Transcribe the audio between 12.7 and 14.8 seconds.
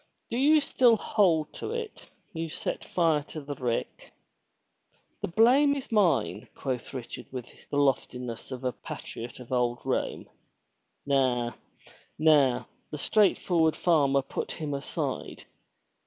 the straightforward farmer put him